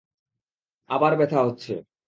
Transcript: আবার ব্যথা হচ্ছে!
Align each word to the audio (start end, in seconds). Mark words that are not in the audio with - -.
আবার 0.89 1.11
ব্যথা 1.19 1.39
হচ্ছে! 1.47 1.73